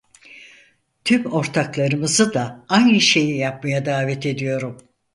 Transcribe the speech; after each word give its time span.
Tüm 1.05 1.25
ortaklarımızı 1.33 2.33
da 2.33 2.65
aynı 2.69 3.01
şeyi 3.01 3.37
yapmaya 3.37 3.85
davet 3.85 4.25
ediyorum. 4.25 4.77